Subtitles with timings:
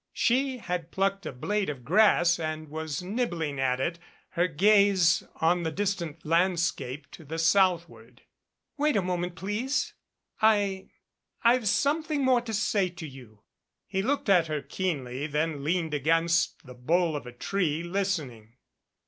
[0.13, 5.61] She had plucked a blade of grass and was nibbling at it, her gaze on
[5.61, 8.23] the distant landscape to the southward.
[8.77, 9.93] "Wait a moment, please.
[10.41, 10.87] I
[11.43, 13.43] I've something more to say to you."
[13.85, 18.55] He looked at her keenly, then leaned against the bole of a tree, listening.